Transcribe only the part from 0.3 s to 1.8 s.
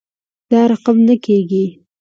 دا رقم نه کیږي